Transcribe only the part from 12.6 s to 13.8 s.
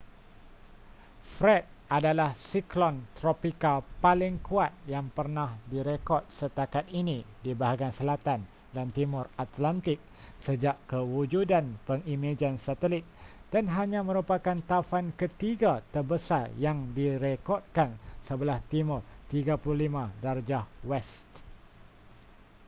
satelit dan